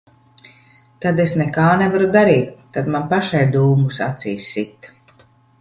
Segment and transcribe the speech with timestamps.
[1.05, 2.57] Tad es nekā nevaru darīt.
[2.79, 4.95] Tad man pašai dūmus acīs sit.